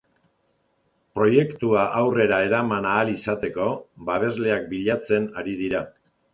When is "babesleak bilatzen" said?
4.11-5.33